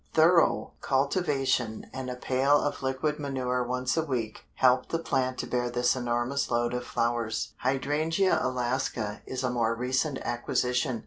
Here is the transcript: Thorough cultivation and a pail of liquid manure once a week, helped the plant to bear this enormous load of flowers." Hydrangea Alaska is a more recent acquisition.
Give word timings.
Thorough 0.15 0.73
cultivation 0.81 1.85
and 1.93 2.09
a 2.09 2.15
pail 2.15 2.59
of 2.59 2.81
liquid 2.81 3.19
manure 3.19 3.63
once 3.63 3.95
a 3.95 4.01
week, 4.03 4.45
helped 4.55 4.89
the 4.89 4.97
plant 4.97 5.37
to 5.37 5.45
bear 5.45 5.69
this 5.69 5.95
enormous 5.95 6.49
load 6.49 6.73
of 6.73 6.87
flowers." 6.87 7.53
Hydrangea 7.57 8.39
Alaska 8.41 9.21
is 9.27 9.43
a 9.43 9.51
more 9.51 9.75
recent 9.75 10.17
acquisition. 10.23 10.99